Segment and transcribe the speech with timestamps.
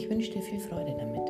[0.00, 1.28] Ich wünsche dir viel Freude damit.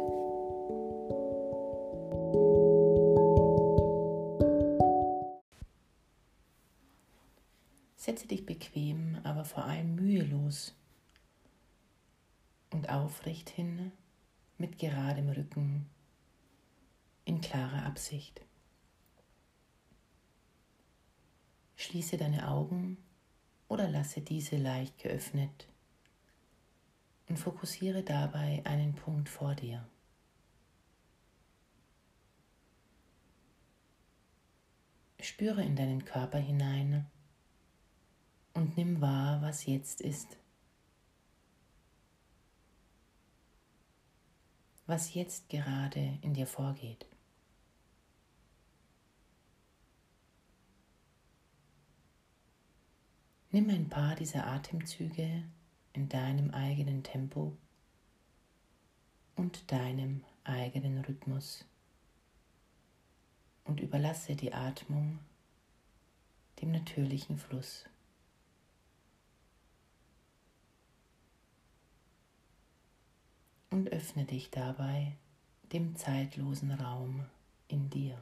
[7.96, 10.72] Setze dich bequem, aber vor allem mühelos
[12.70, 13.90] und aufrecht hin
[14.56, 15.86] mit geradem Rücken
[17.24, 18.40] in klarer Absicht.
[21.74, 22.98] Schließe deine Augen
[23.66, 25.69] oder lasse diese leicht geöffnet
[27.30, 29.88] und fokussiere dabei einen Punkt vor dir.
[35.20, 37.06] Spüre in deinen Körper hinein
[38.52, 40.38] und nimm wahr, was jetzt ist.
[44.86, 47.06] Was jetzt gerade in dir vorgeht.
[53.52, 55.44] Nimm ein paar dieser Atemzüge
[55.92, 57.56] in deinem eigenen Tempo
[59.36, 61.64] und deinem eigenen Rhythmus
[63.64, 65.18] und überlasse die Atmung
[66.60, 67.84] dem natürlichen Fluss.
[73.70, 75.16] Und öffne dich dabei
[75.72, 77.24] dem zeitlosen Raum
[77.68, 78.18] in dir.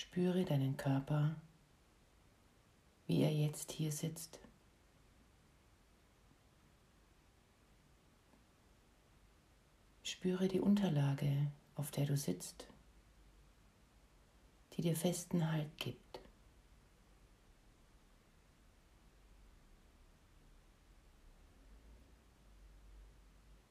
[0.00, 1.34] Spüre deinen Körper,
[3.08, 4.38] wie er jetzt hier sitzt.
[10.04, 12.68] Spüre die Unterlage, auf der du sitzt,
[14.74, 16.20] die dir festen Halt gibt.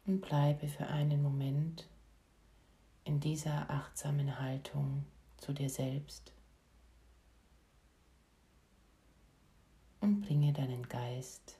[0.05, 1.87] Und bleibe für einen Moment
[3.05, 5.05] in dieser achtsamen Haltung
[5.37, 6.33] zu dir selbst
[10.01, 11.59] und bringe deinen Geist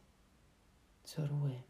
[1.04, 1.64] zur Ruhe.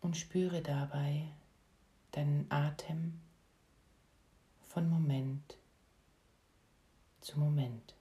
[0.00, 1.28] Und spüre dabei
[2.12, 3.20] deinen Atem
[4.60, 5.58] von Moment
[7.20, 7.94] zu Moment.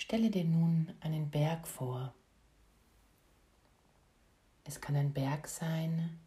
[0.00, 2.14] Stelle dir nun einen Berg vor.
[4.64, 6.18] Es kann ein Berg sein,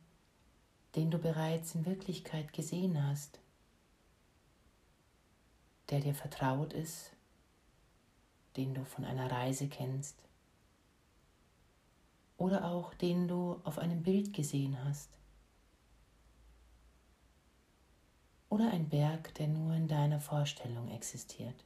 [0.95, 3.39] den du bereits in Wirklichkeit gesehen hast,
[5.89, 7.13] der dir vertraut ist,
[8.57, 10.19] den du von einer Reise kennst
[12.37, 15.09] oder auch den du auf einem Bild gesehen hast.
[18.49, 21.65] Oder ein Berg, der nur in deiner Vorstellung existiert.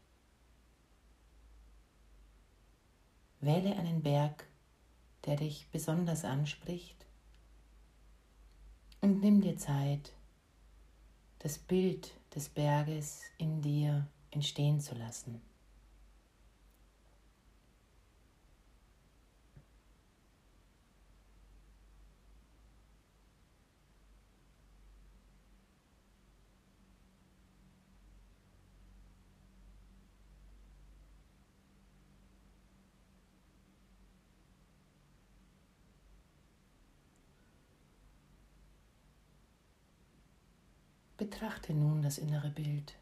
[3.39, 4.47] Wähle einen Berg,
[5.25, 7.05] der dich besonders anspricht
[9.01, 10.13] und nimm dir Zeit,
[11.39, 15.41] das Bild des Berges in dir entstehen zu lassen.
[41.17, 42.95] Betrachte nun das innere Bild.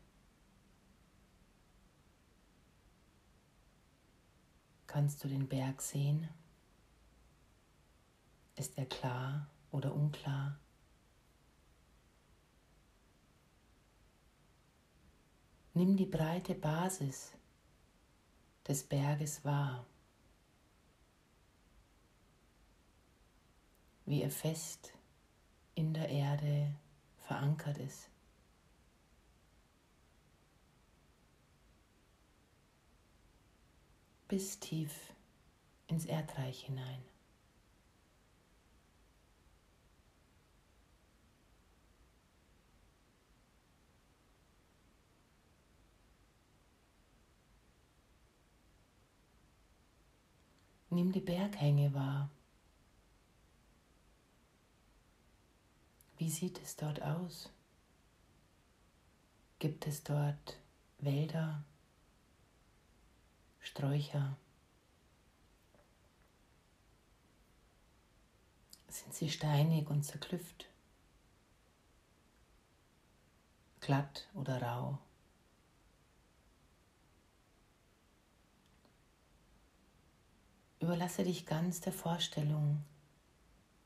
[4.87, 6.29] Kannst du den Berg sehen?
[8.55, 10.57] Ist er klar oder unklar?
[15.73, 17.33] Nimm die breite Basis
[18.65, 19.85] des Berges wahr,
[24.05, 24.93] wie er fest
[25.75, 26.73] in der Erde
[27.27, 28.09] verankert ist.
[34.27, 35.13] Bis tief
[35.87, 37.03] ins Erdreich hinein.
[50.89, 52.29] Nimm die Berghänge wahr.
[56.17, 57.49] Wie sieht es dort aus?
[59.59, 60.57] Gibt es dort
[60.99, 61.63] Wälder,
[63.59, 64.37] Sträucher?
[68.87, 70.67] Sind sie steinig und zerklüfft?
[73.81, 74.97] Glatt oder rau?
[80.79, 82.83] Überlasse dich ganz der Vorstellung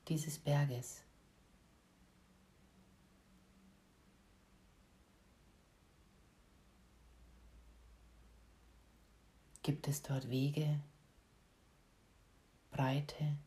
[0.07, 1.01] dieses Berges.
[9.69, 10.79] Gibt es dort Wege,
[12.71, 13.37] breite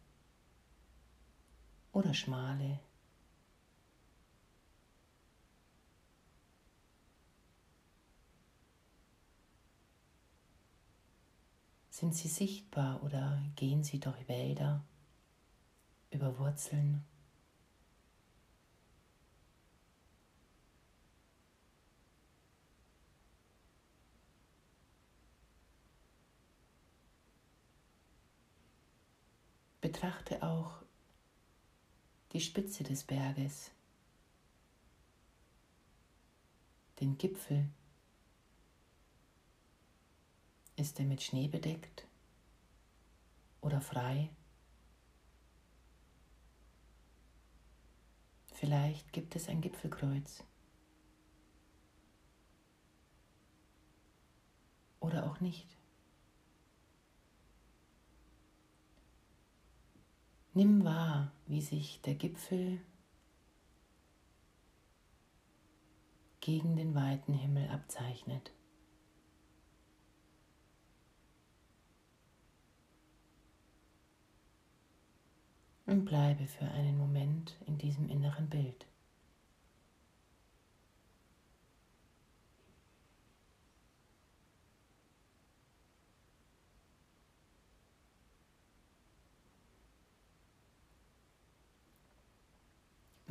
[1.90, 2.78] oder schmale?
[11.90, 14.84] Sind sie sichtbar oder gehen sie durch Wälder,
[16.12, 17.04] über Wurzeln?
[29.82, 30.80] Betrachte auch
[32.30, 33.72] die Spitze des Berges,
[37.00, 37.68] den Gipfel.
[40.76, 42.06] Ist er mit Schnee bedeckt
[43.60, 44.30] oder frei?
[48.54, 50.44] Vielleicht gibt es ein Gipfelkreuz.
[55.00, 55.81] Oder auch nicht.
[60.54, 62.78] Nimm wahr, wie sich der Gipfel
[66.40, 68.52] gegen den weiten Himmel abzeichnet.
[75.86, 78.86] Und bleibe für einen Moment in diesem inneren Bild.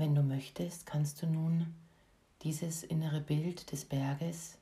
[0.01, 1.75] Wenn du möchtest, kannst du nun
[2.42, 4.57] dieses innere Bild des Berges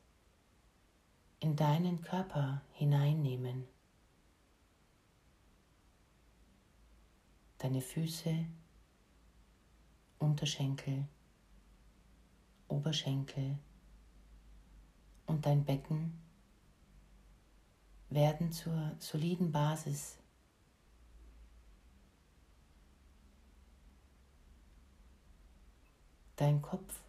[1.39, 3.63] in deinen Körper hineinnehmen.
[7.57, 8.47] Deine Füße,
[10.17, 11.07] Unterschenkel,
[12.67, 13.57] Oberschenkel
[15.25, 16.19] und dein Becken
[18.09, 20.18] werden zur soliden Basis
[26.39, 27.01] Dein Kopf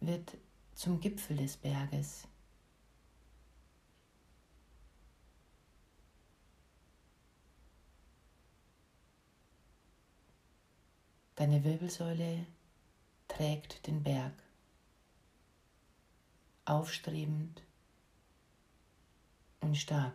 [0.00, 0.36] wird
[0.74, 2.28] zum Gipfel des Berges.
[11.34, 12.44] Deine Wirbelsäule
[13.26, 14.34] trägt den Berg,
[16.66, 17.62] aufstrebend
[19.62, 20.12] und stark.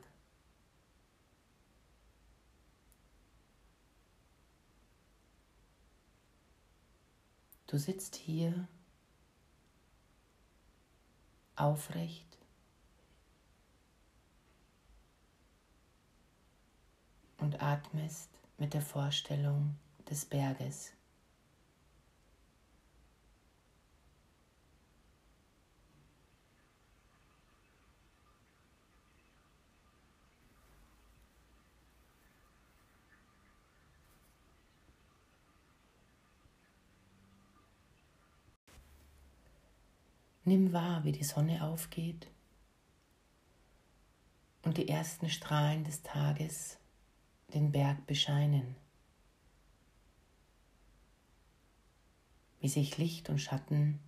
[7.76, 8.70] Du sitzt hier
[11.58, 12.38] aufrecht
[17.36, 19.76] und atmest mit der Vorstellung
[20.10, 20.95] des Berges.
[40.48, 42.28] Nimm wahr, wie die Sonne aufgeht
[44.62, 46.78] und die ersten Strahlen des Tages
[47.56, 48.76] den Berg bescheinen,
[52.60, 54.00] wie sich Licht und Schatten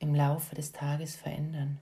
[0.00, 1.78] im Laufe des Tages verändern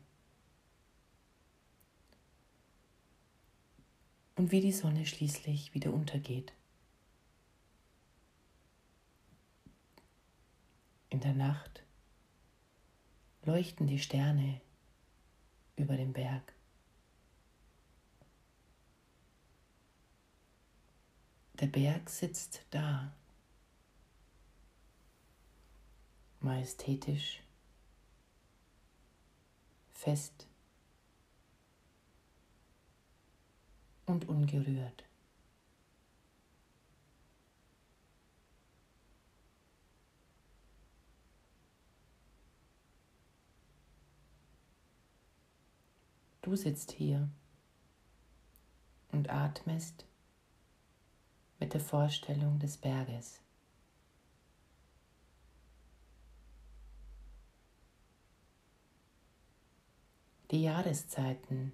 [4.37, 6.53] und wie die Sonne schließlich wieder untergeht.
[11.09, 11.80] In der Nacht
[13.51, 14.61] leuchten die Sterne
[15.75, 16.53] über dem Berg.
[21.55, 23.13] Der Berg sitzt da,
[26.39, 27.43] majestätisch,
[29.91, 30.47] fest
[34.07, 35.10] und ungerührt.
[46.43, 47.29] Du sitzt hier
[49.13, 50.07] und atmest
[51.59, 53.41] mit der Vorstellung des Berges.
[60.51, 61.73] Die Jahreszeiten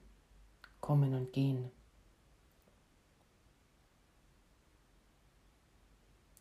[0.81, 1.71] kommen und gehen.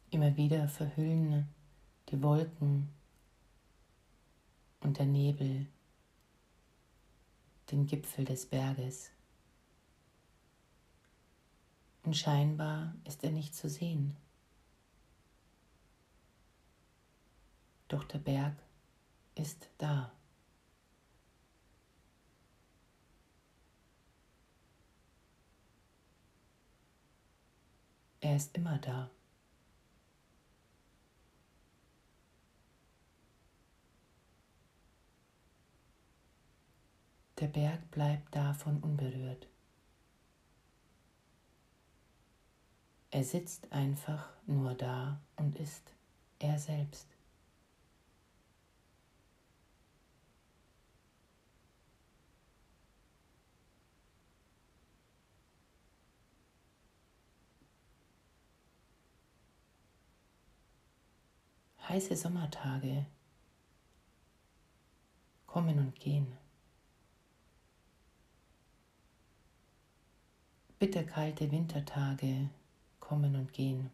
[0.10, 1.48] Immer wieder verhüllen
[2.10, 2.90] die Wolken
[4.82, 5.68] und der Nebel
[7.72, 9.12] den Gipfel des Berges.
[12.04, 14.16] Und scheinbar ist er nicht zu sehen.
[17.88, 18.56] Doch der Berg
[19.36, 20.12] ist da.
[28.22, 29.10] Er ist immer da.
[37.40, 39.48] Der Berg bleibt davon unberührt.
[43.12, 45.94] Er sitzt einfach nur da und ist
[46.40, 47.08] er selbst.
[61.88, 63.06] Heiße Sommertage
[65.46, 66.45] kommen und gehen.
[70.86, 72.48] Bitterkalte Wintertage
[73.00, 73.90] kommen und gehen.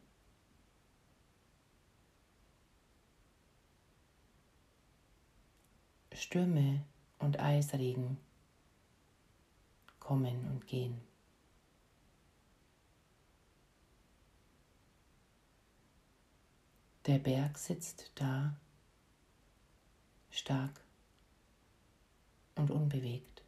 [6.11, 6.83] Stürme
[7.19, 8.17] und Eisregen
[10.01, 10.99] kommen und gehen.
[17.05, 18.53] Der Berg sitzt da,
[20.29, 20.83] stark
[22.55, 23.40] und unbewegt.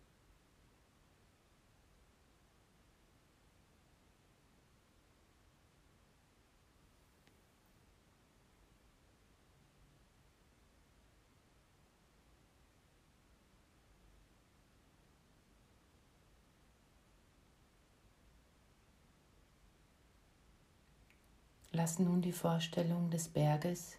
[21.75, 23.97] Lass nun die Vorstellung des Berges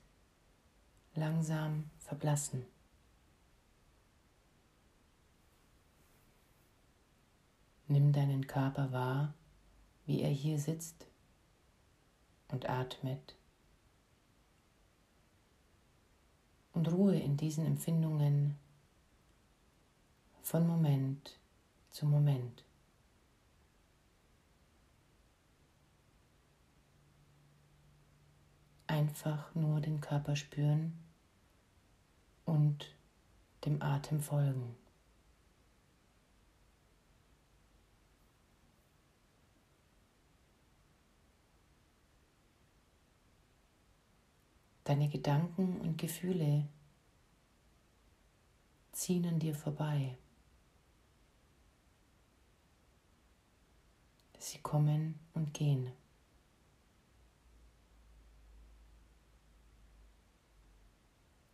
[1.16, 2.64] langsam verblassen.
[7.88, 9.34] Nimm deinen Körper wahr,
[10.06, 11.08] wie er hier sitzt
[12.46, 13.34] und atmet.
[16.74, 18.56] Und ruhe in diesen Empfindungen
[20.42, 21.40] von Moment
[21.90, 22.62] zu Moment.
[28.94, 30.96] Einfach nur den Körper spüren
[32.44, 32.94] und
[33.64, 34.76] dem Atem folgen.
[44.84, 46.68] Deine Gedanken und Gefühle
[48.92, 50.16] ziehen an dir vorbei.
[54.38, 55.90] Sie kommen und gehen.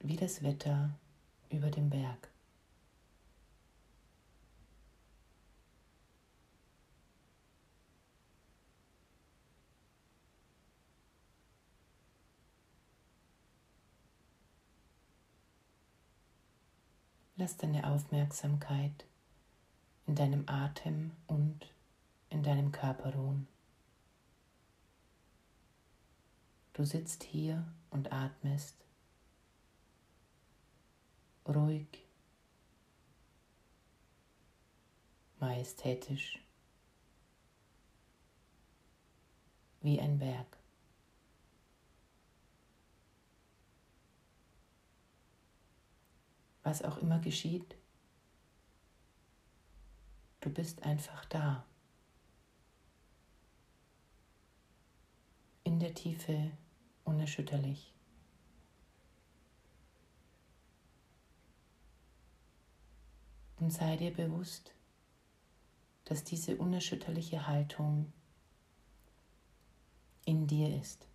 [0.01, 0.91] Wie das Wetter
[1.51, 2.29] über dem Berg.
[17.37, 19.07] Lass deine Aufmerksamkeit
[20.07, 21.73] in deinem Atem und
[22.29, 23.49] in deinem Körper ruhen.
[26.75, 28.75] Du sitzt hier und atmest
[31.47, 32.07] ruhig,
[35.39, 36.39] majestätisch,
[39.81, 40.59] wie ein Berg.
[46.63, 47.75] Was auch immer geschieht,
[50.41, 51.65] du bist einfach da.
[55.65, 56.53] In der Tiefe
[57.05, 57.95] unerschütterlich.
[63.61, 64.75] Und sei dir bewusst,
[66.07, 68.13] dass diese unerschütterliche Haltung
[70.25, 71.07] in dir ist.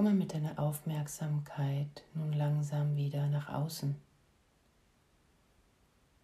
[0.00, 3.94] Komme mit deiner Aufmerksamkeit nun langsam wieder nach außen.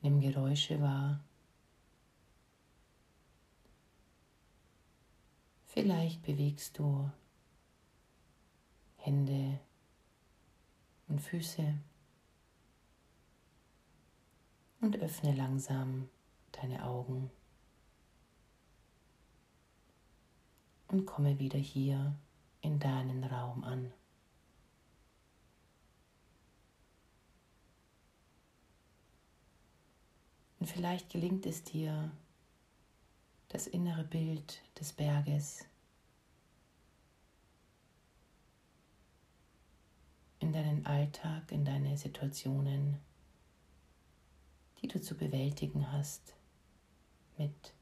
[0.00, 1.20] Nimm Geräusche wahr.
[5.66, 7.10] Vielleicht bewegst du
[8.96, 9.60] Hände
[11.08, 11.74] und Füße
[14.80, 16.08] und öffne langsam
[16.50, 17.30] deine Augen
[20.88, 22.16] und komme wieder hier
[22.66, 23.92] in deinen Raum an.
[30.58, 32.10] Und vielleicht gelingt es dir,
[33.48, 35.64] das innere Bild des Berges
[40.40, 42.98] in deinen Alltag, in deine Situationen,
[44.82, 46.34] die du zu bewältigen hast,
[47.38, 47.72] mit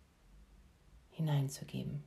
[1.12, 2.04] hineinzugeben.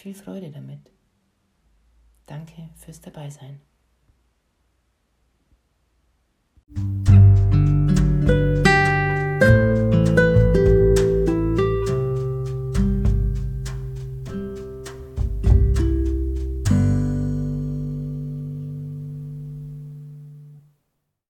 [0.00, 0.90] Viel Freude damit.
[2.24, 3.60] Danke fürs Dabeisein.